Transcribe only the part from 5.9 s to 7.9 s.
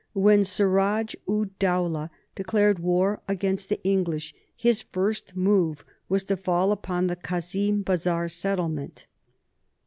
was to fall upon the Kazim